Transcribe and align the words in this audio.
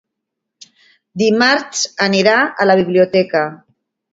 Dimarts 1.23 1.83
anirà 2.09 2.35
a 2.65 2.69
la 2.71 2.77
biblioteca. 2.83 3.45